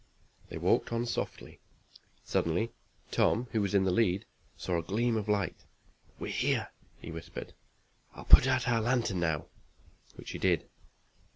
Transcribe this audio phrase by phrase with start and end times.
[0.49, 1.59] They walked on softly.
[2.23, 2.71] Suddenly
[3.11, 4.25] Tom, who was in the lead,
[4.57, 5.63] saw a gleam of light.
[6.17, 7.53] "We're here," he whispered.
[8.15, 9.45] "I'll put out our lantern, now,"
[10.15, 10.67] which he did.